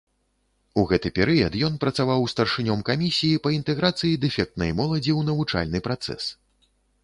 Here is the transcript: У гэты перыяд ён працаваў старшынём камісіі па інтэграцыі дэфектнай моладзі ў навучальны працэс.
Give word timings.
У 0.83 0.85
гэты 0.91 1.11
перыяд 1.19 1.57
ён 1.67 1.75
працаваў 1.83 2.25
старшынём 2.33 2.81
камісіі 2.89 3.41
па 3.45 3.49
інтэграцыі 3.59 4.17
дэфектнай 4.27 4.75
моладзі 4.83 5.11
ў 5.19 5.33
навучальны 5.33 5.79
працэс. 5.89 6.23